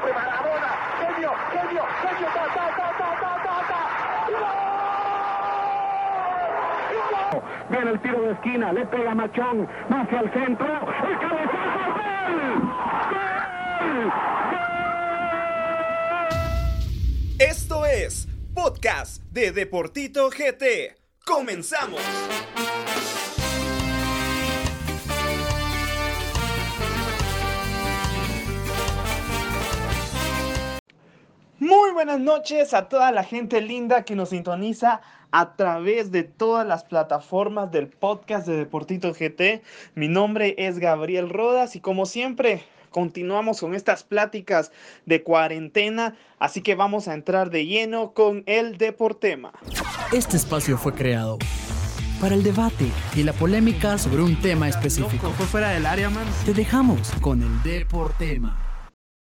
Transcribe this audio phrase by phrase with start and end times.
[0.00, 3.80] siempre Maradona, genio, genio, genio, ta, ta, ta, ta, ta, ta, ta.
[7.30, 7.42] ¡Gol!
[7.70, 12.52] Viene el tiro de esquina, le pega Machón, va hacia el centro, el cabezazo, ¡gol!
[13.90, 14.12] ¡Gol!
[17.38, 20.96] Esto es Podcast de Deportito GT.
[21.24, 22.00] ¡Comenzamos!
[32.00, 36.82] Buenas noches a toda la gente linda que nos sintoniza a través de todas las
[36.82, 39.60] plataformas del podcast de Deportito GT.
[39.96, 44.72] Mi nombre es Gabriel Rodas y como siempre continuamos con estas pláticas
[45.04, 49.52] de cuarentena, así que vamos a entrar de lleno con el Deportema.
[50.10, 51.36] Este espacio fue creado
[52.18, 55.32] para el debate y la polémica sobre un tema específico.
[55.32, 56.24] Fue fuera del área, man.
[56.46, 58.69] Te dejamos con el Deportema.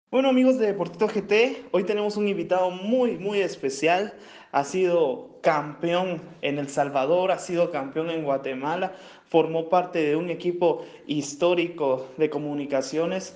[0.10, 4.14] Bueno amigos de Deportito GT, hoy tenemos un invitado muy muy especial.
[4.54, 8.94] Ha sido campeón en El Salvador, ha sido campeón en Guatemala,
[9.28, 13.36] formó parte de un equipo histórico de comunicaciones.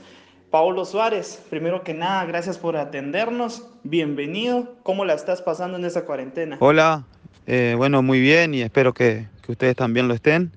[0.49, 3.67] Paolo Suárez, primero que nada, gracias por atendernos.
[3.83, 4.73] Bienvenido.
[4.83, 6.55] ¿Cómo la estás pasando en esa cuarentena?
[6.61, 7.03] Hola,
[7.47, 10.53] eh, bueno, muy bien y espero que, que ustedes también lo estén.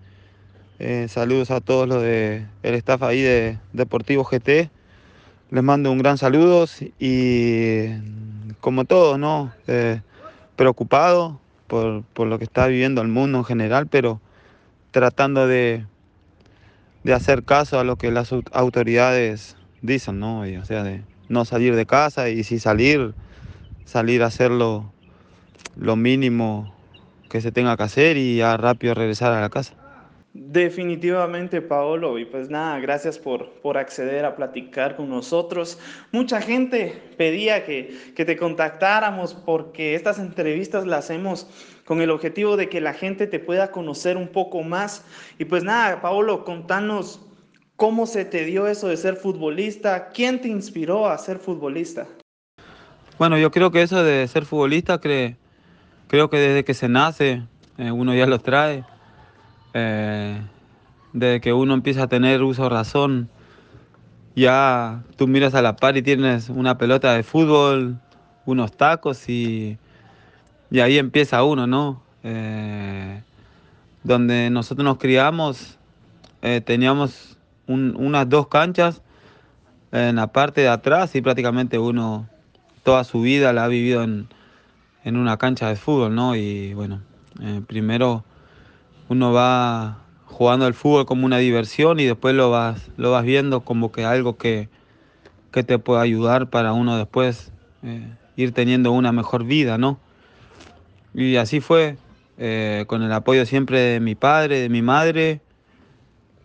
[0.78, 4.70] Eh, saludos a todos los de el staff ahí de Deportivo GT.
[5.54, 6.66] Les mando un gran saludo
[6.98, 7.86] y
[8.60, 9.52] como todos, ¿no?
[9.68, 10.00] Eh,
[10.56, 11.38] preocupado
[11.68, 14.20] por, por lo que está viviendo el mundo en general, pero
[14.90, 15.86] tratando de,
[17.04, 20.40] de hacer caso a lo que las au- autoridades dicen, ¿no?
[20.40, 23.14] O sea, de no salir de casa y si salir,
[23.84, 24.92] salir a hacerlo
[25.76, 26.74] lo mínimo
[27.28, 29.83] que se tenga que hacer y ya rápido regresar a la casa.
[30.36, 32.18] Definitivamente, Paolo.
[32.18, 35.78] Y pues nada, gracias por, por acceder a platicar con nosotros.
[36.10, 41.46] Mucha gente pedía que, que te contactáramos porque estas entrevistas las hacemos
[41.84, 45.04] con el objetivo de que la gente te pueda conocer un poco más.
[45.38, 47.20] Y pues nada, Paolo, contanos
[47.76, 50.08] cómo se te dio eso de ser futbolista.
[50.08, 52.08] ¿Quién te inspiró a ser futbolista?
[53.18, 55.36] Bueno, yo creo que eso de ser futbolista, cre-
[56.08, 57.42] creo que desde que se nace,
[57.78, 58.82] eh, uno ya lo trae.
[59.74, 60.40] Eh,
[61.12, 63.28] desde que uno empieza a tener uso razón,
[64.36, 67.98] ya tú miras a la par y tienes una pelota de fútbol,
[68.46, 69.78] unos tacos y,
[70.70, 72.02] y ahí empieza uno, ¿no?
[72.24, 73.22] Eh,
[74.02, 75.78] donde nosotros nos criamos,
[76.42, 79.02] eh, teníamos un- unas dos canchas
[79.92, 82.28] en la parte de atrás y prácticamente uno
[82.82, 84.28] toda su vida la ha vivido en,
[85.04, 86.34] en una cancha de fútbol, ¿no?
[86.36, 87.00] Y bueno,
[87.40, 88.24] eh, primero
[89.08, 93.60] uno va jugando al fútbol como una diversión y después lo vas, lo vas viendo
[93.60, 94.68] como que algo que,
[95.52, 99.98] que te puede ayudar para uno después eh, ir teniendo una mejor vida, ¿no?
[101.14, 101.96] Y así fue,
[102.38, 105.40] eh, con el apoyo siempre de mi padre, de mi madre,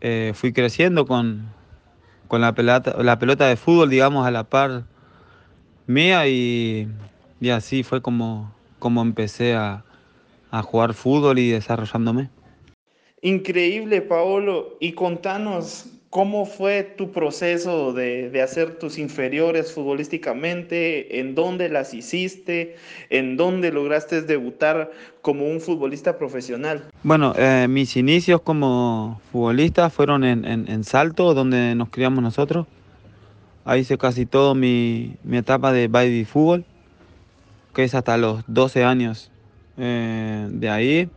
[0.02, 1.48] eh, fui creciendo con,
[2.28, 4.84] con la, pelota, la pelota de fútbol, digamos, a la par
[5.88, 6.88] mía y,
[7.42, 9.84] y así fue como, como empecé a,
[10.52, 12.30] a jugar fútbol y desarrollándome.
[13.22, 14.78] Increíble, Paolo.
[14.80, 21.94] Y contanos cómo fue tu proceso de, de hacer tus inferiores futbolísticamente, en dónde las
[21.94, 22.76] hiciste,
[23.10, 24.92] en dónde lograste debutar
[25.22, 26.86] como un futbolista profesional.
[27.04, 32.66] Bueno, eh, mis inicios como futbolista fueron en, en- en Salto, donde nos criamos nosotros.
[33.66, 36.66] Ahí hice casi todo mi, mi etapa de baby fútbol,
[37.76, 39.30] que es hasta los 12 años.
[39.78, 41.10] Eh, de ahí,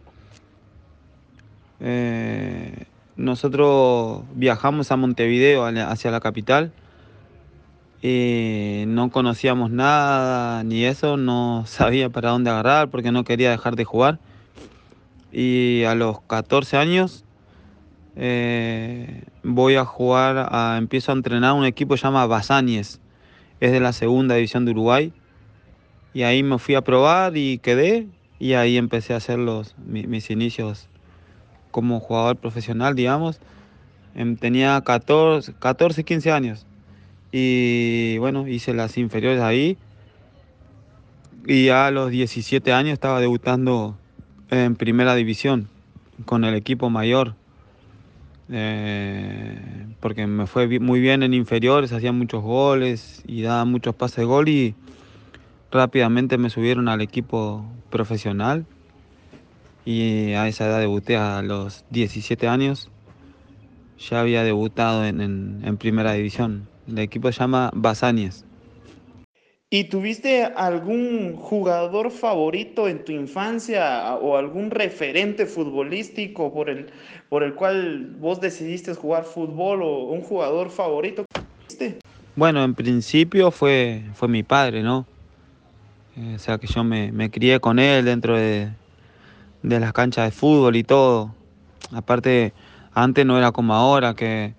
[1.82, 6.72] eh, nosotros viajamos a Montevideo, hacia la capital.
[8.02, 13.76] Y no conocíamos nada ni eso, no sabía para dónde agarrar porque no quería dejar
[13.76, 14.18] de jugar.
[15.32, 17.24] Y a los 14 años
[18.16, 23.00] eh, voy a jugar, a- empiezo a entrenar un equipo que se Basáñez,
[23.60, 25.12] es de la segunda división de Uruguay.
[26.14, 28.06] Y ahí me fui a probar y quedé,
[28.38, 30.88] y ahí empecé a hacer los, mi- mis inicios
[31.72, 33.40] como jugador profesional, digamos.
[34.14, 36.66] Em, tenía 14, 14, 15 años.
[37.32, 39.76] Y bueno, hice las inferiores ahí.
[41.46, 43.96] Y a los 17 años estaba debutando
[44.50, 45.68] en primera división
[46.24, 47.34] con el equipo mayor.
[48.50, 49.58] Eh,
[49.98, 54.24] porque me fue muy bien en inferiores, hacía muchos goles y daba muchos pases de
[54.24, 54.74] gol y
[55.70, 58.66] rápidamente me subieron al equipo profesional
[59.84, 62.88] y a esa edad debuté a los 17 años.
[64.10, 66.68] Ya había debutado en, en- en primera división.
[66.88, 68.44] El equipo se llama Basáñez.
[69.70, 76.86] ¿Y tuviste algún jugador favorito en tu infancia o algún referente futbolístico por el,
[77.30, 81.24] por el cual vos decidiste jugar fútbol o un jugador favorito?
[82.36, 85.06] Bueno, en principio fue, fue mi padre, ¿no?
[86.16, 88.68] Eh, o sea que yo me, me crié con él dentro de,
[89.62, 91.34] de las canchas de fútbol y todo.
[91.92, 92.52] Aparte,
[92.94, 94.54] antes no era como ahora, que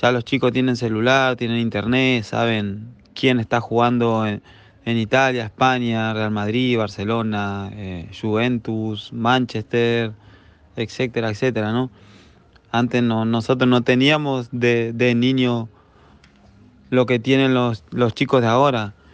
[0.00, 4.42] ya los chicos tienen celular, tienen internet, saben quién está jugando en,
[4.86, 10.12] Italia, España, Real Madrid, Barcelona, eh, Juventus, Manchester,
[10.76, 11.90] etcétera, etcétera, ¿no?
[12.70, 15.68] Antes no, nosotros no teníamos de, de niño
[16.90, 18.94] lo que tienen los, los chicos de ahora.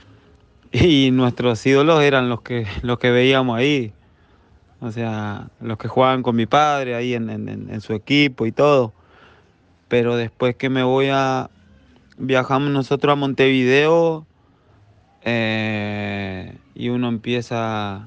[0.73, 3.93] Y nuestros ídolos eran los que, los que veíamos ahí.
[4.81, 8.93] O sea, los que jugaban con mi padre ahí en, en su equipo y todo.
[9.89, 11.51] Pero después que me voy a,
[12.21, 14.27] viajamos nosotros a Montevideo
[15.23, 18.07] eh, y uno empieza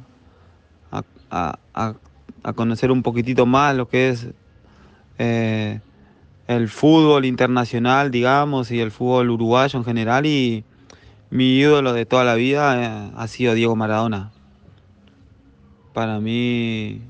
[1.30, 1.58] a,
[2.56, 4.28] conocer un poquitito más lo que es
[5.18, 5.80] eh,
[6.48, 10.26] el fútbol internacional, digamos, y el fútbol uruguayo en general.
[10.28, 10.64] Y
[11.32, 14.32] mi ídolo de toda la vida eh, ha sido Diego Maradona.
[15.94, 17.02] Para mí,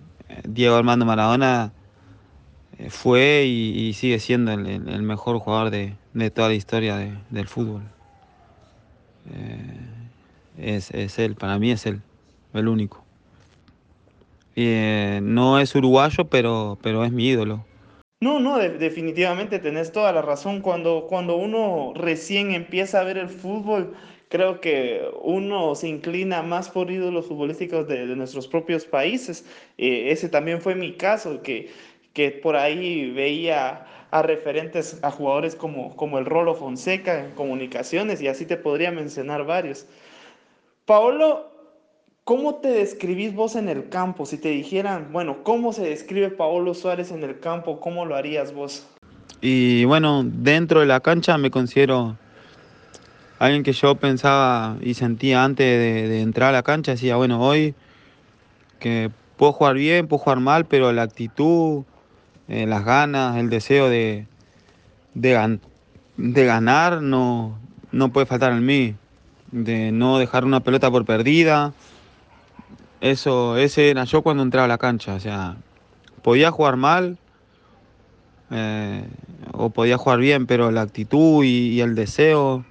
[0.43, 1.71] Diego Armando Maradona
[2.89, 5.95] fue y, sigue siendo el mejor jugador de,
[6.31, 7.83] toda la historia del fútbol.
[10.57, 12.01] Eh, es, él, para mí es él,
[12.53, 13.03] el único.
[14.55, 17.65] Eh, no es uruguayo, pero, pero es mi ídolo.
[18.21, 20.61] No, no, definitivamente tenés toda la razón.
[20.61, 23.95] Cuando, cuando uno recién empieza a ver el fútbol,
[24.33, 29.45] creo que uno se inclina más por ídolos futbolísticos de, nuestros propios países.
[29.77, 31.71] Eh, ese también fue mi caso, que,
[32.13, 38.23] que por ahí veía a referentes, a jugadores como, como el Rolo Fonseca en comunicaciones
[38.23, 39.85] y así te podría mencionar varios.
[40.85, 41.51] Paolo,
[42.23, 44.25] ¿cómo te describís vos en el campo?
[44.25, 47.79] Si te dijeran, bueno, ¿cómo se describe Paolo Suárez en el campo?
[47.79, 48.87] ¿Cómo lo harías vos?
[49.41, 52.17] Y bueno, dentro de la cancha me considero
[53.45, 57.75] alguien que yo pensaba y sentía antes de, entrar a la cancha, decía, bueno, hoy
[58.79, 61.83] que puedo jugar bien, puedo jugar mal, pero la actitud,
[62.47, 64.27] eh, las ganas, el deseo de,
[65.13, 67.59] de, ganar no,
[67.91, 68.95] no puede faltar en mí,
[69.51, 71.73] de no dejar una pelota por perdida.
[73.01, 75.57] Eso, ese era yo cuando entraba a la cancha, o sea,
[76.21, 77.17] podía jugar mal
[78.51, 79.03] eh,
[79.51, 82.65] o podía jugar bien, pero la actitud y, el deseo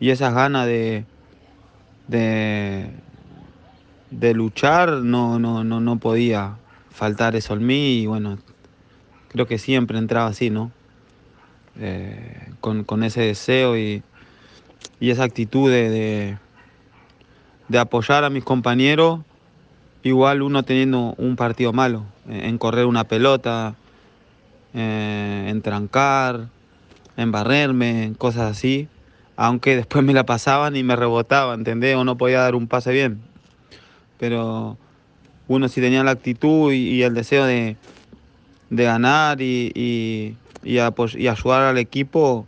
[0.00, 1.04] y esas ganas de,
[2.08, 2.90] de,
[4.10, 6.56] de luchar no, no, no, no podía
[6.90, 8.38] faltar eso en mí y bueno,
[9.28, 10.70] creo que siempre entraba así, ¿no?
[11.78, 14.02] Eh, con, ese deseo y,
[15.00, 16.38] esa actitud de,
[17.68, 19.20] de, apoyar a mis compañeros,
[20.02, 23.74] igual uno teniendo un partido malo, en correr una pelota,
[24.72, 26.48] eh, en trancar,
[27.18, 28.88] en barrerme, cosas así,
[29.36, 31.96] aunque después me la pasaban y me rebotaba, ¿entendés?
[31.96, 33.20] O no podía dar un pase bien.
[34.18, 34.78] Pero
[35.48, 37.76] uno sí tenía la actitud y el deseo de,
[38.70, 42.46] de ganar y, y, y, ayudar al equipo,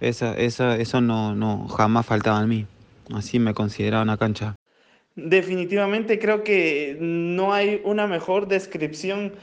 [0.00, 2.66] esa, eso no, no jamás faltaba en mí.
[3.14, 4.54] Así me consideraba una cancha.
[5.14, 9.34] Definitivamente creo que no hay una mejor descripción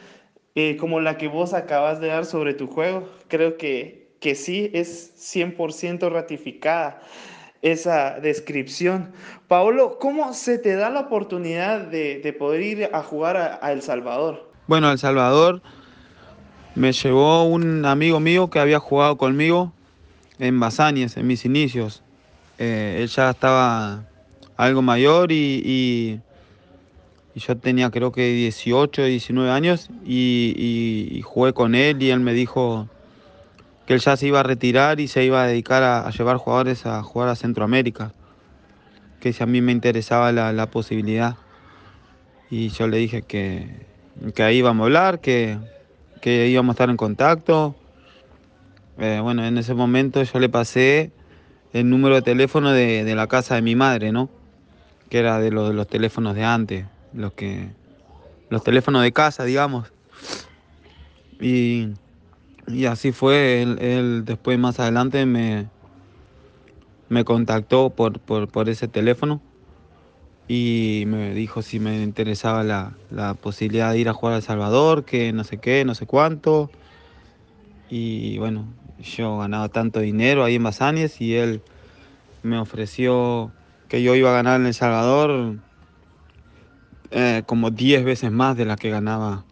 [0.55, 3.07] eh, como la que vos acabas de dar sobre tu juego.
[3.27, 7.01] Creo que, que sí es 100% ratificada
[7.61, 9.11] esa descripción.
[9.47, 13.71] Paolo, ¿cómo se te da la oportunidad de, de poder ir a jugar a, a
[13.71, 14.49] El Salvador?
[14.67, 15.61] Bueno, El Salvador
[16.75, 19.73] me llevó un amigo mío que había jugado conmigo
[20.39, 22.01] en Basáñez, en mis inicios.
[22.57, 24.05] Eh, él ya estaba
[24.57, 26.19] algo mayor y,
[27.35, 32.89] yo tenía creo que 18, 19 años y, jugué con él y él me dijo
[33.89, 36.85] que él ya se iba a retirar y se iba a dedicar a, llevar jugadores
[36.85, 38.13] a jugar a Centroamérica,
[39.19, 41.37] que si a mí me interesaba la, posibilidad.
[42.51, 43.87] Y yo le dije que,
[44.35, 45.57] que ahí íbamos a hablar, que,
[46.21, 47.75] que íbamos a estar en contacto.
[48.99, 51.11] Eh, bueno, en ese momento yo le pasé
[51.73, 54.29] el número de teléfono de, la casa de mi madre, ¿no?
[55.09, 57.69] Que era de, los teléfonos de antes, los que
[58.51, 59.91] los teléfonos de casa, digamos.
[61.41, 61.87] Y,
[62.85, 65.67] así fue, él, después más adelante me,
[67.09, 69.41] me contactó por, por ese teléfono
[70.49, 75.05] y me dijo si me interesaba la, posibilidad de ir a jugar a El Salvador,
[75.05, 76.71] que no sé qué, no sé cuánto.
[77.87, 78.65] Y bueno,
[78.99, 81.61] yo ganaba tanto dinero ahí en Basáñez y él
[82.41, 83.51] me ofreció
[83.87, 85.57] que yo iba a ganar en El Salvador
[87.11, 89.45] eh, como 10 veces más de la que ganaba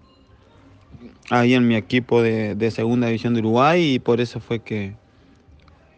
[1.30, 4.96] ahí en mi equipo de, de, segunda división de Uruguay y por eso fue que,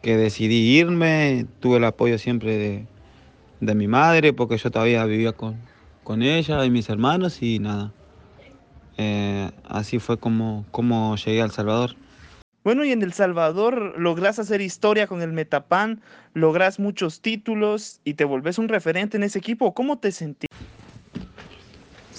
[0.01, 1.45] que decidí irme.
[1.59, 2.85] Tuve el apoyo siempre de,
[3.59, 5.57] de, mi madre porque yo todavía vivía con,
[6.03, 7.91] con ella y mis hermanos y nada.
[8.97, 11.95] Eh, así fue como, como llegué a El Salvador.
[12.63, 16.01] Bueno, y en El Salvador logras hacer historia con el Metapan,
[16.33, 19.73] logras muchos títulos y te volvés un referente en ese equipo.
[19.73, 20.49] ¿Cómo te sentís?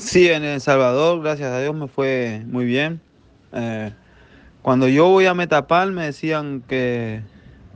[0.00, 3.02] Sí, en El Salvador, gracias a Dios, me fue muy bien.
[3.52, 3.92] Eh,
[4.62, 7.20] cuando yo voy a Metapan me decían que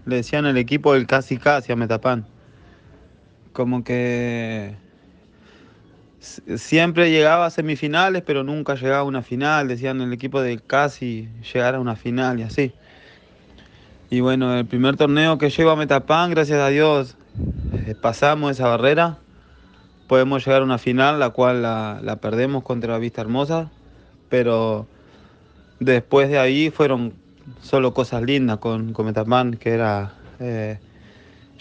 [0.07, 2.25] le decían el equipo del casi casi a Metapan.
[3.52, 4.75] Como que
[6.57, 9.69] siempre llegaba a semifinales, pero nunca llegaba a una final.
[9.69, 12.73] Decían el equipo del casi llegar a una final y así.
[14.09, 17.16] Y bueno, el primer torneo que llego a Metapan, gracias a Dios,
[17.87, 19.19] eh, pasamos esa barrera
[20.07, 23.71] podemos llegar a una final, la cual la, la perdemos contra Vista Hermosa,
[24.29, 24.87] pero
[25.81, 27.15] después de ahí fueron
[27.61, 30.15] solo cosas lindas con, con Metapan, que era...
[30.41, 30.79] Eh,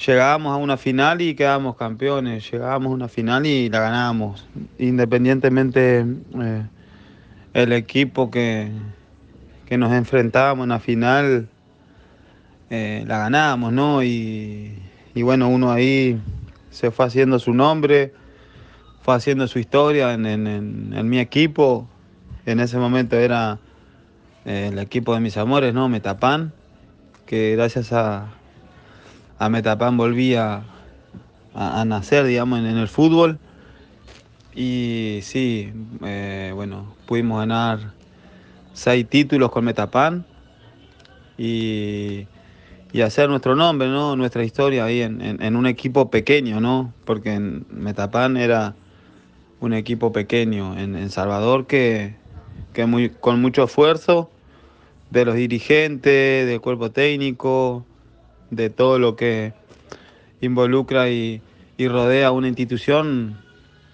[0.06, 4.48] llegábamos a una final y quedábamos campeones, llegábamos a una final y la ganábamos,
[4.80, 6.06] independientemente
[6.42, 6.64] eh,
[7.54, 8.72] el equipo que,
[9.66, 11.48] que, nos enfrentábamos en la final,
[12.70, 14.04] eh, la ganábamos, ¿no?
[14.04, 14.80] Y,
[15.14, 16.20] y bueno, uno ahí
[16.72, 18.14] se fue haciendo su nombre,
[19.04, 20.48] fue haciendo su historia en, en,
[20.96, 21.88] en, mi equipo.
[22.46, 23.60] En ese momento era
[24.46, 25.90] eh, el equipo de mis amores, ¿no?
[25.90, 26.54] Metapan,
[27.26, 28.30] que gracias a,
[29.38, 30.64] a Metapan volví a,
[31.86, 33.40] nacer, digamos, en, el fútbol.
[34.56, 35.74] Y sí,
[36.06, 37.80] eh, bueno, pudimos ganar
[38.72, 40.26] seis títulos con Metapan
[41.38, 42.26] y,
[42.94, 44.16] y, hacer nuestro nombre, ¿no?
[44.16, 46.94] Nuestra historia ahí en, en un equipo pequeño, ¿no?
[47.04, 48.76] Porque en Metapan era
[49.64, 52.16] un equipo pequeño en, en Salvador que,
[52.74, 54.30] que muy, con mucho esfuerzo
[55.10, 57.86] de los dirigentes, del cuerpo técnico,
[58.52, 59.54] de todo lo que
[60.42, 61.42] involucra y,
[61.78, 63.40] y rodea una institución,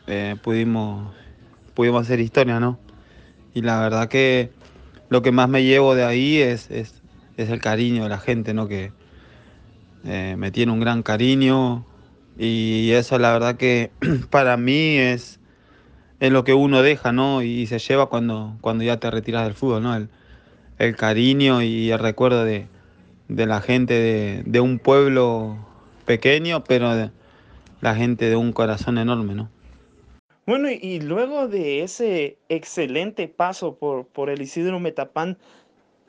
[0.07, 1.13] eh, pudimos,
[1.75, 2.79] pudimos hacer historia, ¿no?
[3.53, 4.49] Y la verdad que
[5.09, 7.03] lo que más me llevo de ahí es, es,
[7.37, 8.67] es el cariño de la gente, ¿no?
[8.67, 8.91] Que
[10.03, 11.85] eh, me tiene un gran cariño
[12.39, 13.91] y eso la verdad que
[14.31, 15.38] para mí es,
[16.19, 17.41] es lo que uno deja, ¿no?
[17.41, 19.95] Y se lleva cuando, cuando ya te retiras del fútbol, ¿no?
[19.95, 20.09] El,
[20.77, 22.67] el cariño y el recuerdo de,
[23.27, 25.57] de la gente de, de, un pueblo
[26.05, 27.11] pequeño, pero de,
[27.81, 29.49] la gente de un corazón enorme, ¿no?
[30.45, 35.37] Bueno, y luego de ese excelente paso por, por el Isidro Metapán,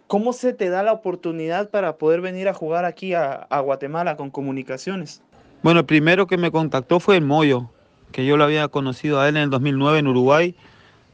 [0.07, 4.17] ¿cómo se te da la oportunidad para poder venir a jugar aquí a, a Guatemala
[4.17, 5.23] con comunicaciones?
[5.63, 7.71] Bueno, el primero que me contactó fue el Moyo,
[8.13, 10.55] que yo lo había conocido a él en el 2009 en Uruguay,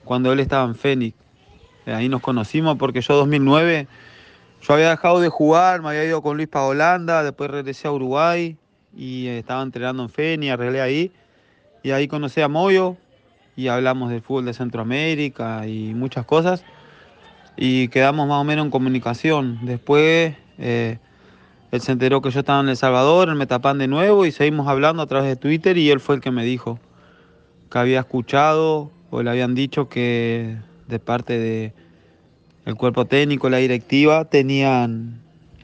[0.04, 1.16] cuando él estaba en Fénix.
[1.86, 3.86] Ahí nos conocimos porque yo 2009,
[4.62, 7.92] yo había dejado de jugar, me había ido con Luis para Holanda, después regresé a
[7.92, 8.56] Uruguay
[8.96, 11.12] y estaba entrenando en Fénix, arreglé ahí.
[11.82, 12.96] Y ahí conocí a Moyo
[13.54, 16.64] y hablamos del fútbol de Centroamérica y muchas cosas.
[17.56, 19.60] Y quedamos más o menos en comunicación.
[19.62, 20.98] Después eh,
[21.70, 24.66] él se enteró que yo estaba en El Salvador, en Metapan de nuevo, y seguimos
[24.66, 26.80] hablando a través de Twitter y él fue el que me dijo
[27.70, 30.56] que había escuchado o le habían dicho que
[30.88, 31.73] de parte de
[32.76, 35.20] cuerpo técnico, la directiva, tenían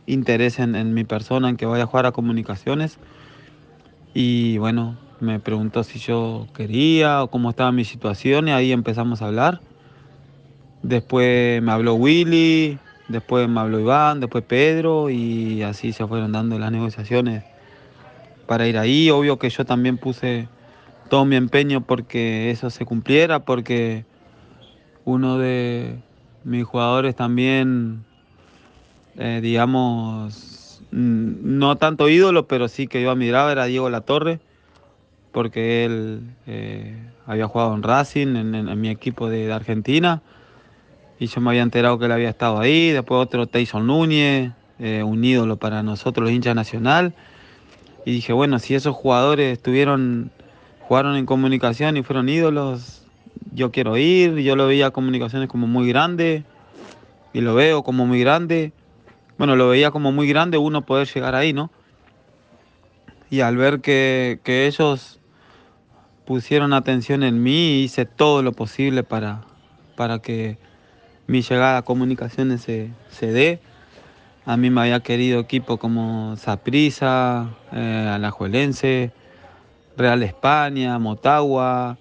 [0.06, 2.98] interés en, en, mi persona, en que vaya a jugar a comunicaciones.
[4.14, 9.22] Y bueno, me preguntó si yo quería o cómo estaba mi situación y ahí empezamos
[9.22, 9.60] a hablar.
[10.82, 12.78] Después me habló Willy,
[13.08, 17.44] después me habló Iván, después Pedro y así se fueron dando las negociaciones
[18.46, 19.10] para ir ahí.
[19.10, 20.48] Obvio que yo también puse
[21.12, 24.06] todo mi empeño porque eso se cumpliera, porque
[25.04, 25.98] uno de
[26.42, 28.02] mis jugadores también,
[29.18, 34.40] eh, digamos, no tanto ídolo, pero sí que yo admiraba, era Diego Latorre,
[35.32, 40.22] porque él eh, había jugado en Racing, en, mi equipo de, de, Argentina,
[41.18, 45.02] y yo me había enterado que él había estado ahí, después otro Tyson Núñez, eh,
[45.02, 47.12] un ídolo para nosotros los hinchas nacional,
[48.06, 50.30] y dije, bueno, si esos jugadores estuvieron,
[50.92, 53.06] jugaron en comunicación y fueron ídolos,
[53.54, 56.44] yo quiero ir, yo lo veía comunicaciones como muy grande
[57.32, 58.74] y lo veo como muy grande.
[59.38, 61.70] Bueno, lo veía como muy grande uno poder llegar ahí, ¿no?
[63.30, 65.18] Y al ver que, que ellos
[66.26, 69.40] pusieron atención en mí, hice todo lo posible para,
[69.96, 70.58] para que
[71.26, 73.60] mi llegada a comunicaciones se, se dé.
[74.44, 79.10] A mí me había querido equipo como Saprisa, eh, Alajuelense,
[79.96, 81.98] Real España, Motagua,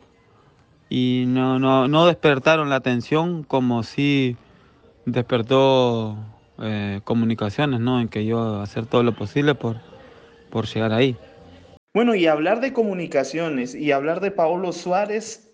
[0.90, 4.36] y no, no, no despertaron la atención como si
[5.06, 6.18] despertó
[6.62, 8.02] eh, comunicaciones, ¿no?
[8.02, 9.78] En que yo hacer todo lo posible por,
[10.50, 11.16] por llegar ahí.
[11.94, 15.52] Bueno, y hablar de comunicaciones y hablar de Paolo Suárez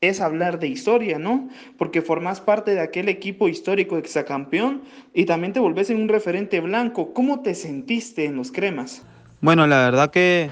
[0.00, 1.48] es hablar de historia, ¿no?
[1.76, 4.82] Porque formas parte de aquel equipo histórico exacampeón
[5.12, 7.12] y también te volvés en un referente blanco.
[7.12, 9.02] ¿Cómo te sentiste en los cremas?
[9.40, 10.50] Bueno, la verdad que,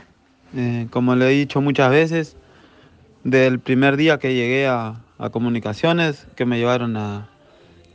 [0.56, 2.36] eh, como le he dicho muchas veces,
[3.22, 5.02] del primer día que llegué a,
[5.32, 7.28] comunicaciones, que me llevaron a,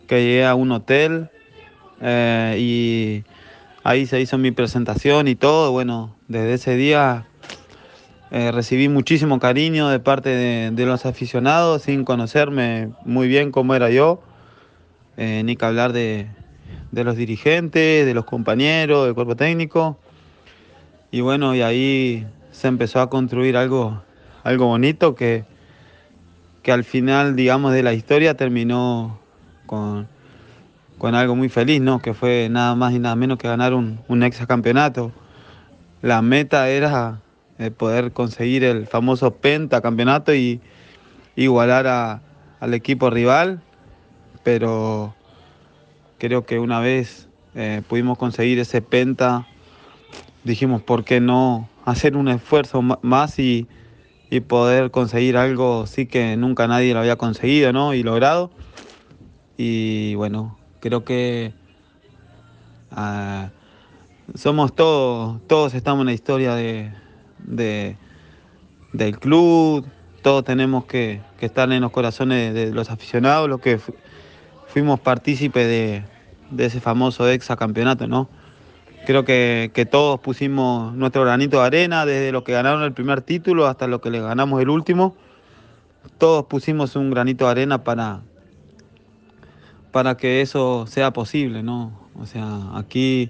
[0.08, 1.30] que llegué a un hotel
[2.02, 3.24] eh, y
[3.86, 7.26] ahí se hizo mi presentación y todo, bueno, desde ese día
[8.30, 13.74] eh, recibí muchísimo cariño de parte de, de, los aficionados sin conocerme muy bien cómo
[13.74, 14.22] era yo,
[15.16, 16.28] ni que hablar de,
[16.92, 19.98] de, los dirigentes, de los compañeros, del cuerpo técnico.
[21.10, 24.02] Y bueno, y ahí se empezó a construir algo,
[24.44, 25.44] algo bonito que,
[26.62, 29.20] que al final, digamos, de la historia terminó
[29.66, 30.08] con,
[31.00, 32.00] con algo muy feliz, ¿no?
[32.00, 35.12] Que fue nada más y nada menos que ganar un, un campeonato.
[36.02, 37.20] La meta era
[37.58, 40.62] eh, poder conseguir el famoso pentacampeonato y
[41.36, 42.22] igualar a,
[42.60, 43.62] al equipo rival,
[44.44, 45.16] pero
[46.20, 49.48] creo que una vez eh, pudimos conseguir ese penta,
[50.44, 53.68] dijimos, ¿por qué no hacer un esfuerzo más y,
[54.30, 57.94] y, poder conseguir algo sí que nunca nadie lo había conseguido ¿no?
[57.94, 58.52] y logrado?
[59.58, 61.54] Y bueno, creo que...
[62.92, 63.50] Uh,
[64.36, 66.92] somos todos, todos estamos en la historia de,
[67.40, 67.98] de,
[68.94, 69.86] del club,
[70.22, 73.80] todos tenemos que, que, estar en los corazones de los aficionados, los que
[74.68, 76.04] fuimos partícipes de,
[76.52, 77.26] de, ese famoso
[77.58, 78.30] campeonato ¿no?
[79.06, 83.22] Creo que, que, todos pusimos nuestro granito de arena, desde los que ganaron el primer
[83.22, 85.16] título hasta los que le ganamos el último.
[86.18, 88.22] Todos pusimos un granito de arena para,
[89.92, 91.92] para que eso sea posible, ¿no?
[92.18, 93.30] O sea, aquí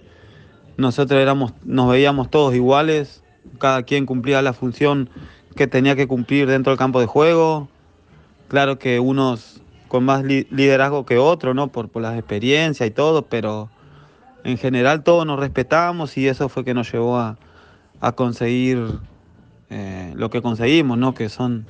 [0.78, 3.24] nosotros éramos, nos veíamos todos iguales,
[3.58, 5.10] cada quien cumplía la función
[5.56, 7.68] que tenía que cumplir dentro del campo de juego.
[8.48, 11.68] Claro que unos con más liderazgo que otros, ¿no?
[11.68, 13.70] Por, por las experiencias y todo, pero
[14.44, 17.38] en general todos nos respetamos y eso fue que nos llevó a,
[18.02, 19.00] a conseguir
[19.70, 21.14] eh, lo que conseguimos, ¿no?
[21.14, 21.66] Que son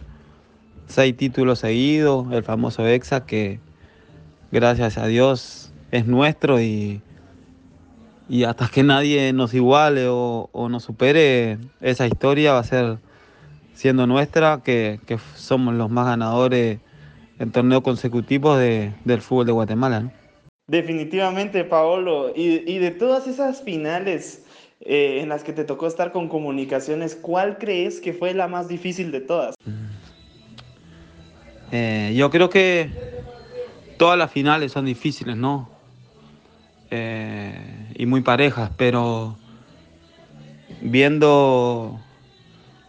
[0.87, 3.59] seis títulos seguidos, el famoso EXA que
[4.51, 7.01] gracias a Dios es nuestro y
[8.29, 12.97] y hasta que nadie nos iguale o, o, nos supere, esa historia va a ser
[13.73, 16.79] siendo nuestra, que, que somos los más ganadores
[17.39, 19.99] en torneos consecutivos de, del fútbol de Guatemala.
[19.99, 20.11] ¿no?
[20.67, 22.31] Definitivamente, Paolo.
[22.35, 24.43] Y, y, de todas esas finales
[24.79, 28.67] eh, en las que te tocó estar con comunicaciones, ¿cuál crees que fue la más
[28.67, 29.55] difícil de todas?
[31.71, 32.89] Eh, yo creo que
[33.97, 35.69] todas las finales son difíciles, ¿no?
[36.91, 39.35] eh, y muy parejas, pero
[40.81, 41.99] viendo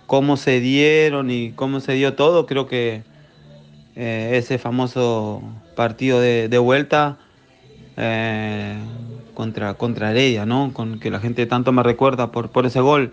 [0.07, 3.03] cómo se dieron y cómo se dio todo, creo que
[3.95, 5.43] ese famoso
[5.77, 7.17] partido de, de vuelta
[7.97, 8.77] eh,
[9.35, 10.73] contra, contra Heredia, ¿no?
[10.73, 13.13] Con que la gente tanto me recuerda por, por ese gol.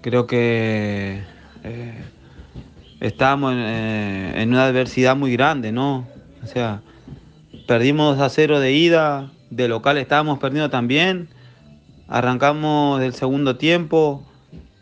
[0.00, 1.22] Creo que
[1.64, 2.04] eh,
[3.00, 6.06] estábamos en, en, una adversidad muy grande, ¿no?
[6.42, 6.82] O sea,
[7.66, 11.28] perdimos a cero de ida, de local estábamos perdiendo también.
[12.06, 14.22] Arrancamos del segundo tiempo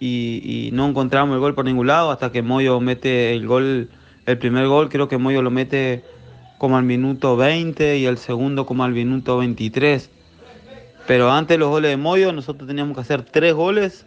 [0.01, 3.91] y, y, no encontramos el gol por ningún lado hasta que Moyo mete el gol,
[4.27, 6.05] el primer gol, creo que Moyo lo mete
[6.63, 10.09] como al minuto 20 y el segundo como al minuto 23.
[11.09, 14.07] Pero antes los goles de Moyo nosotros teníamos que hacer tres goles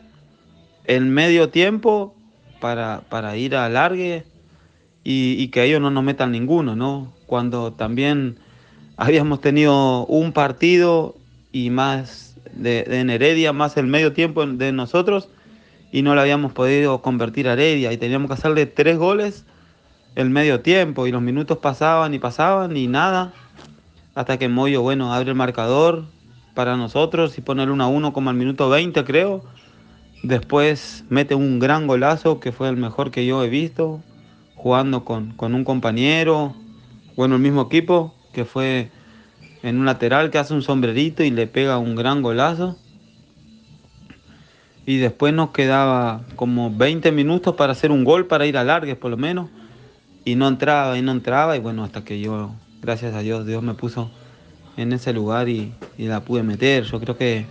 [0.85, 2.15] en medio tiempo
[2.61, 4.23] para, para ir a largue
[5.03, 7.11] y, que ellos no nos metan ninguno, ¿no?
[7.25, 8.37] Cuando también
[8.95, 11.17] habíamos tenido un partido
[11.51, 15.27] y más de en Heredia, más el medio tiempo de nosotros,
[15.91, 19.45] y no lo habíamos podido convertir a Heredia, y teníamos que hacerle tres goles
[20.15, 23.33] el medio tiempo, y los minutos pasaban y pasaban y nada,
[24.15, 26.05] hasta que Moyo, bueno, abre el marcador
[26.53, 29.43] para nosotros y pone el 1 a 1 como al minuto 20 creo.
[30.23, 34.01] Después mete un gran golazo que fue el mejor que yo he visto,
[34.55, 36.55] jugando con, con un compañero,
[37.15, 38.89] bueno, el mismo equipo, que fue
[39.63, 42.77] en un lateral que hace un sombrerito y le pega un gran golazo.
[44.85, 48.95] Y después nos quedaba como 20 minutos para hacer un gol, para ir a largues
[48.95, 49.49] por lo menos.
[50.25, 51.55] Y no entraba y no entraba.
[51.55, 54.11] Y bueno, hasta que yo, gracias a Dios, Dios me puso
[54.75, 56.83] en ese lugar y, y la pude meter.
[56.83, 57.45] Yo creo que,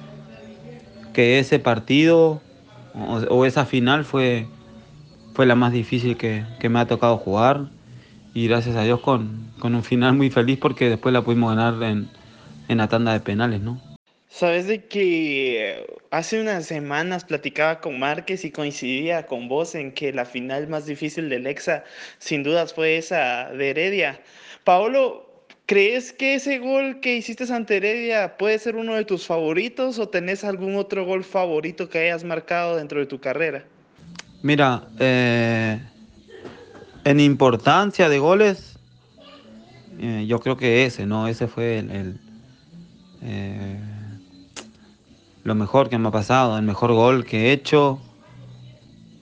[1.15, 2.43] que ese partido
[2.95, 4.47] o, esa final fue
[5.35, 7.67] fue la más difícil que, que me ha tocado jugar
[8.35, 11.83] y gracias a Dios con, con, un final muy feliz porque después la pudimos ganar
[11.83, 12.09] en,
[12.69, 13.81] en la tanda de penales, ¿no?
[14.35, 20.13] Sabes de que hace unas semanas platicaba con Márquez y coincidía con vos en que
[20.13, 21.85] la final más difícil del Exa
[22.19, 24.21] sin dudas fue esa de Heredia.
[24.65, 25.25] Paolo,
[25.67, 30.09] ¿crees que ese gol que hiciste ante Heredia puede ser uno de tus favoritos o
[30.09, 33.65] tenés algún otro gol favorito que hayas marcado dentro de tu carrera?
[34.43, 35.81] Mira, eh,
[37.05, 38.81] en importancia de goles,
[40.01, 41.29] eh, yo creo que ese, ¿no?
[41.29, 42.19] Ese fue el,
[43.23, 43.79] eh,
[45.45, 48.01] lo mejor que me ha pasado, el mejor gol que he hecho,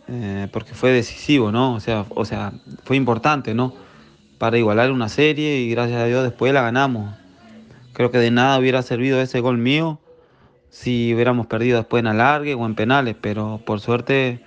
[0.09, 1.75] eh, porque fue decisivo, ¿no?
[1.75, 2.53] O sea, o sea,
[2.85, 3.75] fue importante, ¿no?
[4.39, 7.15] Para igualar una serie y gracias a Dios después la ganamos.
[7.93, 9.99] Creo que de nada hubiera servido ese gol mío
[10.71, 14.41] si hubiéramos perdido después en alargue o en penales, pero por suerte,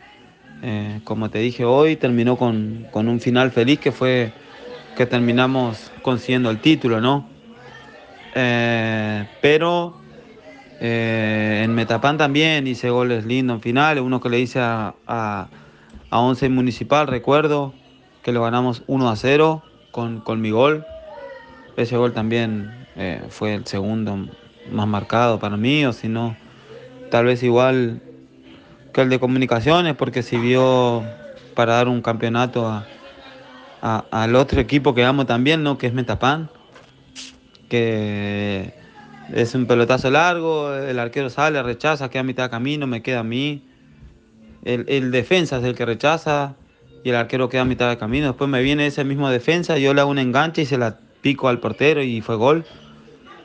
[0.64, 4.34] eh, como te dije hoy, terminó con, con, un final feliz que fue
[4.98, 7.30] que terminamos consiguiendo el título, ¿no?
[8.34, 10.02] Eh, pero
[10.80, 15.48] eh, en Metapan también hice goles lindos en finales, uno que le hice a, a,
[16.10, 17.74] a 11 Municipal, recuerdo
[18.24, 20.86] que lo ganamos 1 a 0 con, con mi gol.
[21.78, 24.28] Ese gol también eh, fue el segundo
[24.72, 26.36] más marcado para mí, o si no,
[27.12, 28.02] tal vez igual
[28.94, 31.04] que el de comunicaciones, porque sirvió
[31.54, 32.86] para dar un campeonato a,
[33.82, 35.78] a, al otro equipo que amo también, ¿no?
[35.78, 36.50] que es Metapan,
[37.70, 38.74] que
[39.34, 43.20] es un pelotazo largo, el arquero sale, rechaza, queda a mitad de camino, me queda
[43.20, 43.64] a mí.
[44.64, 46.56] El, el, defensa es el que rechaza
[47.04, 48.28] y el arquero queda a mitad de camino.
[48.28, 51.48] Después me viene ese mismo defensa, yo le hago un enganche y se la pico
[51.48, 52.66] al portero y fue gol.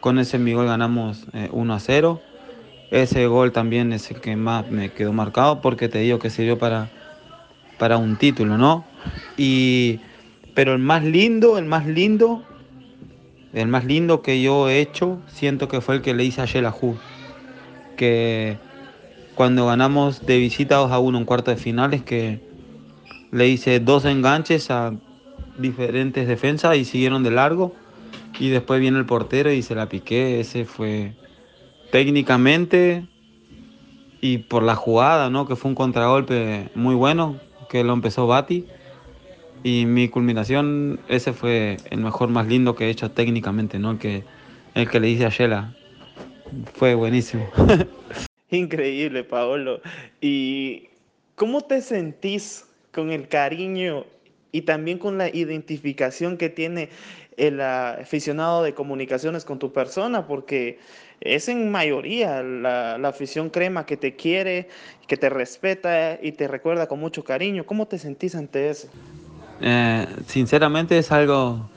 [0.01, 2.21] Con ese mi gol ganamos eh, 1 a 0.
[2.91, 6.59] Ese gol también es el que más me quedó marcado porque te digo que sirvió
[6.59, 6.91] para,
[7.79, 8.85] para un título, ¿no?
[9.37, 10.01] Y,
[10.55, 12.45] pero el más lindo, el más lindo
[13.53, 16.45] el más lindo que yo he hecho, siento que fue el que le hice a
[16.45, 16.97] Yelahu.
[17.97, 18.59] Que
[19.35, 22.41] cuando ganamos de visita 2 a 1 en cuarto de finales, que
[23.33, 24.95] le hice dos enganches a
[25.59, 27.75] diferentes defensas y siguieron de largo.
[28.39, 30.41] Y después viene el portero y se la piqué.
[30.41, 31.15] Ese fue
[31.91, 33.07] técnicamente
[34.21, 35.47] y por la jugada, ¿no?
[35.47, 37.37] Que fue un contragolpe muy bueno,
[37.69, 38.67] que lo empezó Bati.
[39.63, 43.91] Y mi culminación, ese fue el mejor, más lindo que he hecho técnicamente, ¿no?
[43.93, 44.25] El que,
[44.75, 45.75] el que le hice a Yela.
[46.75, 47.47] Fue buenísimo.
[48.51, 49.81] Increíble, Paolo.
[50.21, 50.89] ¿Y
[51.35, 54.07] cómo te sentís con el cariño
[54.51, 56.89] y también con la identificación que tiene
[57.37, 60.27] el aficionado de comunicaciones con tu persona?
[60.27, 60.79] Porque
[61.21, 64.69] es en mayoría la, la, afición crema que te quiere,
[65.07, 67.67] que te respeta y te recuerda con mucho cariño.
[67.67, 68.89] ¿Cómo te sentís ante eso?
[69.61, 71.69] Eh, sinceramente es algo,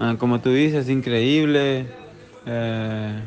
[0.00, 1.86] eh, como tú dices, increíble.
[2.46, 3.20] Eh,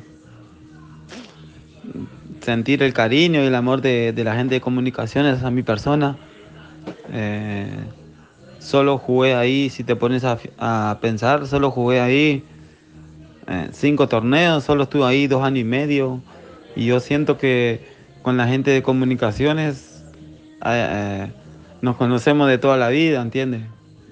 [2.42, 6.18] sentir el cariño y el amor de, de, la gente de comunicaciones a mi persona.
[8.60, 12.44] Solo jugué ahí, si te pones a, a pensar, solo jugué ahí
[13.72, 16.22] cinco torneos, solo estuve ahí dos años y medio.
[16.76, 17.86] Y yo siento que
[18.22, 20.04] con la gente de comunicaciones
[21.82, 23.62] nos conocemos de toda la vida, ¿entiendes?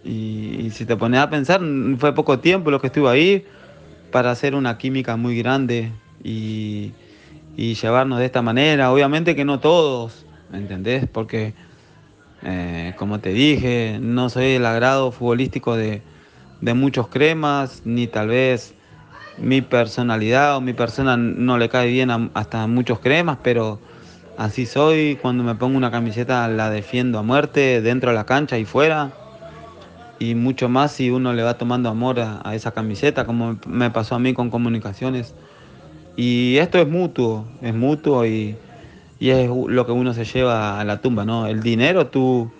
[0.03, 1.61] Y, si te pones a pensar,
[1.97, 3.45] fue poco tiempo lo que estuve ahí
[4.11, 5.91] para hacer una química muy grande
[6.23, 6.93] y,
[7.57, 8.91] y llevarnos de esta manera.
[8.91, 11.07] Obviamente que no todos, ¿me entendés?
[11.11, 11.53] Porque,
[12.43, 16.01] eh, como te dije, no soy el agrado futbolístico de,
[16.61, 18.73] muchos cremas, ni tal vez
[19.37, 23.79] mi personalidad o mi persona no le cae bien a, hasta muchos cremas, pero
[24.37, 28.57] así soy, cuando me pongo una camiseta la defiendo a muerte, dentro de la cancha
[28.57, 29.11] y fuera.
[30.19, 33.91] Y mucho más si uno le va tomando amor a, a esa camiseta, como me
[33.91, 35.35] pasó a mí con comunicaciones.
[36.15, 38.55] Y esto es mutuo, es mutuo y,
[39.19, 41.45] y, es lo que uno se lleva a la tumba, ¿no?
[41.45, 42.51] El dinero tú,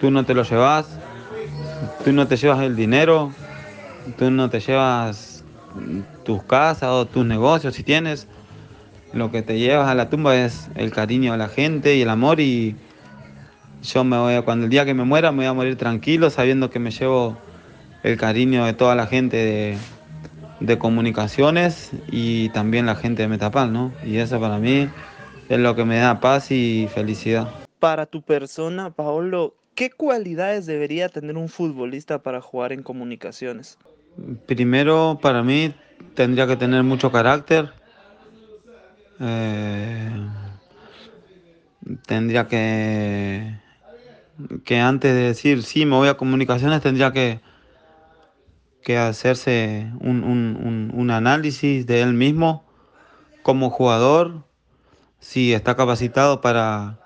[0.00, 0.98] tú no te lo llevas,
[2.02, 3.30] tú no te llevas el dinero,
[4.16, 5.44] tú no te llevas
[6.24, 8.26] tus casas o tus negocios si tienes,
[9.14, 12.10] lo que te llevas a la tumba es el cariño a la gente y el
[12.10, 12.76] amor y
[13.82, 16.30] yo me voy a, cuando el día que me muera me voy a morir tranquilo
[16.30, 17.38] sabiendo que me llevo
[18.02, 19.78] el cariño de toda la gente de,
[20.60, 23.92] de comunicaciones y también la gente de Metapal, ¿no?
[24.04, 24.88] Y eso para mí
[25.48, 27.48] es lo que me da paz y felicidad.
[27.78, 33.78] Para tu persona, Paolo, ¿qué cualidades debería tener un futbolista para jugar en comunicaciones?
[34.46, 35.74] Primero, para mí,
[36.14, 37.72] tendría que tener mucho carácter.
[39.26, 40.10] Eh,
[42.06, 43.58] tendría que
[44.64, 47.40] que antes de decir sí, me voy a comunicaciones, tendría que,
[48.82, 52.64] que hacerse un, un, un análisis de él mismo
[53.42, 54.44] como jugador,
[55.20, 56.98] si está capacitado para,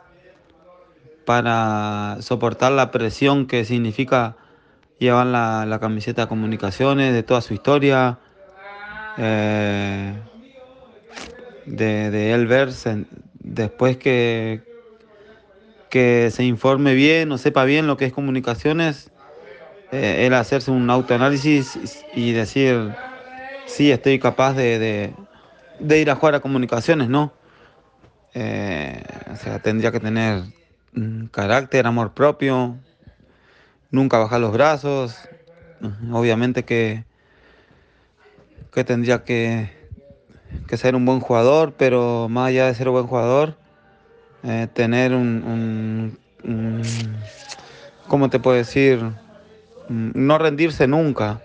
[1.24, 4.36] para soportar la presión que significa
[4.98, 8.18] llevar la, la camiseta de comunicaciones, de toda su historia,
[9.18, 10.14] eh,
[11.68, 13.04] de, él verse
[13.40, 14.62] después que,
[15.88, 19.10] que se informe bien o sepa bien lo que es comunicaciones,
[19.90, 22.94] eh, él hacerse un autoanálisis y decir,
[23.64, 25.14] sí, estoy capaz de, de,
[25.78, 27.32] de ir a jugar a comunicaciones, ¿no?
[28.34, 29.02] Eh,
[29.32, 30.42] o sea, tendría que tener
[31.30, 32.76] carácter, amor propio,
[33.90, 35.28] nunca bajar los brazos.
[36.12, 37.04] Obviamente que,
[38.72, 39.70] que tendría que,
[40.66, 43.56] que, ser un buen jugador, pero más allá de ser un buen jugador,
[44.44, 47.16] eh, tener un, un,
[48.06, 49.00] ¿cómo te puedo decir?
[49.88, 51.40] No rendirse nunca.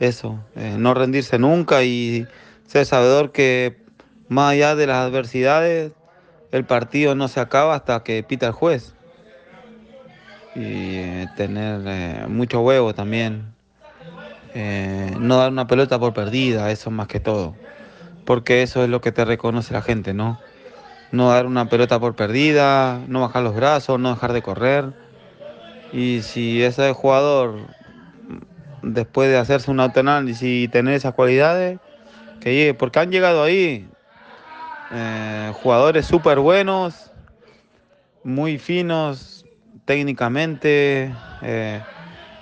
[0.00, 2.26] Eso, eh, no rendirse nunca y
[2.66, 3.76] ser sabedor que
[4.28, 5.92] más allá de las adversidades,
[6.50, 8.94] el partido no se acaba hasta que pita el juez.
[10.54, 13.51] Y eh, tener mucho huevo también.
[14.54, 17.54] Eh, no dar una pelota por perdida, eso más que todo.
[18.24, 20.38] Porque eso es lo que te reconoce la gente, ¿no?
[21.12, 24.92] No dar una pelota por perdida, no bajar los brazos, no dejar de correr.
[25.92, 27.74] Y si ese jugador,
[28.82, 31.80] después de hacerse un autoanálisis y tener esas cualidades,
[32.40, 33.88] que llegue, porque han llegado ahí,
[34.90, 37.12] eh, jugadores súper buenos,
[38.22, 39.44] muy finos
[39.84, 41.84] técnicamente, eh,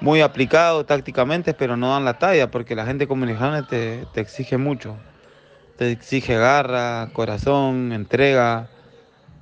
[0.00, 4.56] muy aplicados tácticamente, pero no dan la talla porque la gente comunicaciones te, te exige
[4.56, 4.96] mucho.
[5.76, 8.68] Te exige garra, corazón, entrega,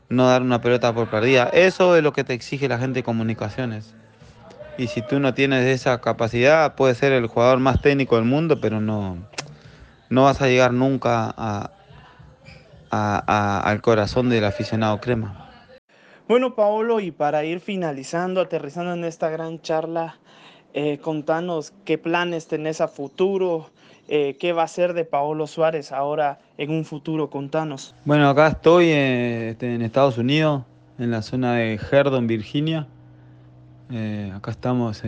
[0.08, 1.50] no dar una pelota por perdida.
[1.52, 3.94] Eso es lo que te exige la gente de comunicaciones.
[4.76, 8.60] Y si tú no tienes esa capacidad, puedes ser el jugador más técnico del mundo,
[8.60, 9.18] pero no,
[10.08, 11.72] no vas a llegar nunca a,
[12.90, 15.50] a, al corazón del aficionado crema.
[16.28, 20.18] Bueno, Paolo, y para ir finalizando, aterrizando en esta gran charla,
[20.78, 23.70] eh, contanos qué planes tenés a futuro,
[24.06, 27.94] eh, qué va a ser de Paolo Suárez ahora en un futuro, contanos.
[28.04, 30.62] Bueno, acá estoy eh, en Estados Unidos,
[30.98, 32.86] en la zona de Herdon, Virginia.
[34.34, 35.02] Acá estamos,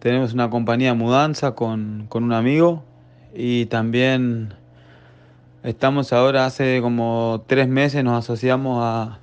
[0.00, 2.82] tenemos una compañía de mudanza con, con un amigo
[3.32, 4.54] y también
[5.62, 9.18] Estamos ahora, hace como tres meses, nos asociamos a,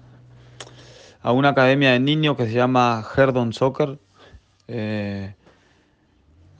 [1.19, 3.97] a una academia de niños que se llama Herdon Soccer,
[4.67, 5.33] eh,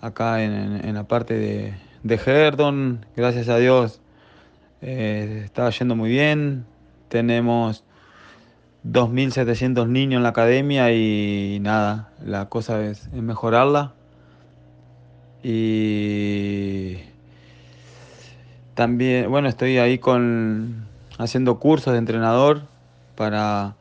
[0.01, 3.05] acá en, en, la parte de, de Herdon.
[3.15, 4.01] Gracias a Dios
[4.81, 6.65] eh, está yendo muy bien.
[7.09, 7.83] Tenemos
[8.85, 13.93] 2.700 niños en la academia y nada, la cosa es, es mejorarla.
[15.43, 16.97] Y
[18.73, 20.85] también, bueno, estoy ahí con
[21.17, 22.63] haciendo cursos de entrenador
[23.15, 23.75] para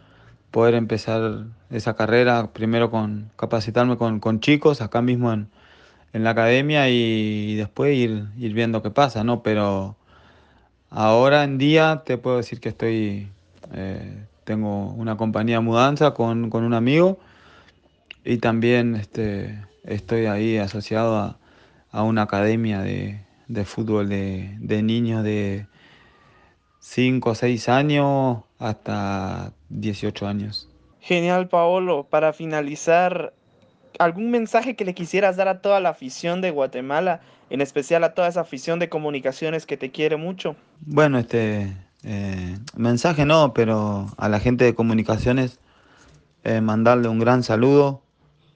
[0.50, 5.48] poder empezar esa carrera, primero con capacitarme con, con chicos acá mismo en,
[6.12, 9.42] en, la academia y después ir, ir viendo qué pasa, ¿no?
[9.42, 9.96] Pero
[10.90, 13.28] ahora en día te puedo decir que estoy,
[13.74, 17.18] eh, tengo una compañía de mudanza con, con un amigo
[18.24, 21.38] y también este, estoy ahí asociado a,
[21.90, 25.66] a una academia de, de fútbol de, de, niños de
[26.80, 30.68] 5 o 6 años hasta 18 años.
[31.00, 32.06] Genial, Paolo.
[32.08, 33.32] Para finalizar,
[33.98, 38.14] ¿algún mensaje que le quisieras dar a toda la afición de Guatemala, en especial a
[38.14, 40.56] toda esa afición de comunicaciones que te quiere mucho?
[40.80, 45.58] Bueno, este eh, mensaje no, pero a la gente de comunicaciones
[46.44, 48.02] eh, mandarle un gran saludo,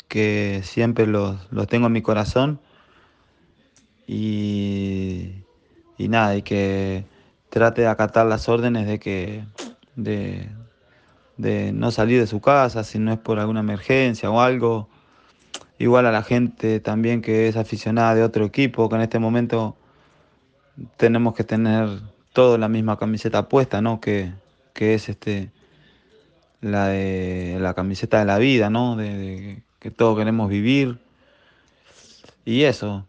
[0.08, 2.60] que siempre los, los tengo en mi corazón
[4.08, 5.44] y,
[5.96, 7.04] y nada, y que
[7.48, 9.44] trate de acatar las órdenes de que
[10.02, 10.48] de,
[11.36, 14.88] de no salir de su casa si no es por alguna emergencia o algo.
[15.78, 19.76] Igual a la gente también que es aficionada de otro equipo, que en este momento
[20.96, 21.88] tenemos que tener
[22.32, 24.00] toda la misma camiseta puesta, ¿no?
[24.00, 24.32] Que,
[24.74, 25.50] que es este
[26.60, 28.96] la de la camiseta de la vida, ¿no?
[28.96, 30.98] De que todos queremos vivir.
[32.44, 33.06] Y eso,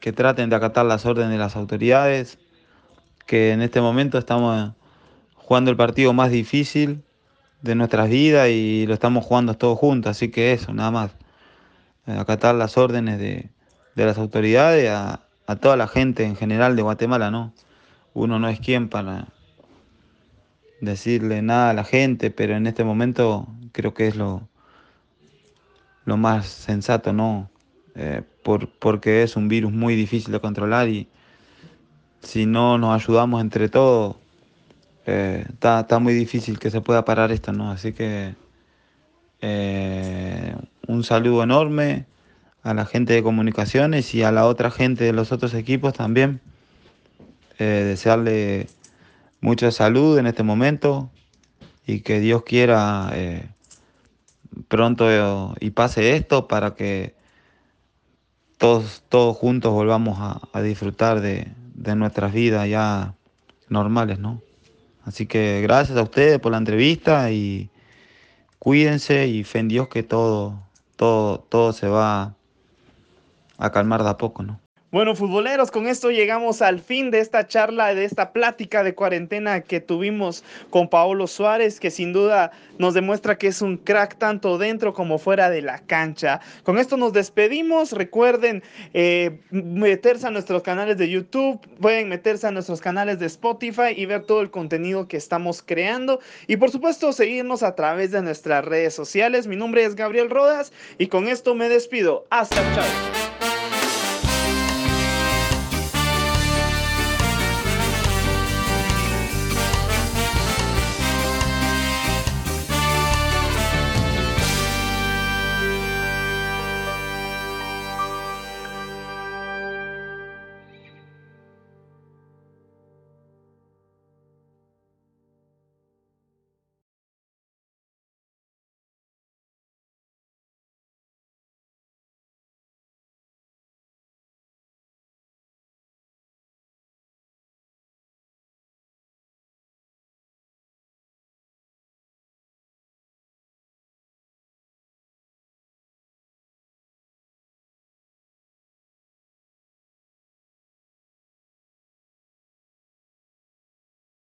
[0.00, 2.38] que traten de acatar las órdenes de las autoridades,
[3.26, 4.72] que en este momento estamos
[5.50, 7.02] jugando el partido más difícil
[7.60, 11.10] de nuestras vidas y lo estamos jugando todos juntos, así que eso, nada más.
[12.06, 13.50] Acatar las órdenes de,
[13.96, 17.52] de las autoridades a, a, toda la gente en general de Guatemala, ¿no?
[18.14, 19.26] Uno no es quien para
[20.80, 24.48] decirle nada a la gente, pero en este momento creo que es lo,
[26.04, 27.50] lo más sensato, ¿no?
[27.96, 31.08] Eh, por, porque es un virus muy difícil de controlar y
[32.22, 34.19] si no nos ayudamos entre todos,
[35.06, 37.70] eh, está, muy difícil que se pueda parar esto, ¿no?
[37.70, 38.34] Así que
[39.40, 40.54] eh,
[40.86, 42.06] un saludo enorme
[42.62, 46.40] a la gente de comunicaciones y a la otra gente de los otros equipos también.
[47.58, 48.68] desearle
[49.40, 51.10] mucha salud en este momento
[51.86, 53.10] y que Dios quiera
[54.68, 57.14] pronto y pase esto para que
[58.60, 60.18] todos, todos juntos volvamos
[60.52, 61.50] a, disfrutar de,
[61.96, 63.14] nuestras vidas ya
[63.70, 64.42] normales, ¿no?
[65.10, 67.68] Así que gracias a ustedes por la entrevista y
[68.60, 70.62] cuídense y fe en Dios que todo,
[70.94, 72.36] todo, todo se va
[73.58, 74.60] a calmar de a poco, ¿no?
[74.92, 79.60] Bueno, futboleros, con esto llegamos al fin de esta charla, de esta plática de cuarentena
[79.60, 84.58] que tuvimos con Paolo Suárez, que sin duda nos demuestra que es un crack tanto
[84.58, 86.40] dentro como fuera de la cancha.
[86.64, 87.92] Con esto nos despedimos.
[87.92, 93.92] Recuerden eh, meterse a nuestros canales de YouTube, pueden meterse a nuestros canales de Spotify
[93.96, 96.18] y ver todo el contenido que estamos creando.
[96.48, 99.46] Y por supuesto, seguirnos a través de nuestras redes sociales.
[99.46, 102.26] Mi nombre es Gabriel Rodas y con esto me despido.
[102.30, 103.19] Hasta chao.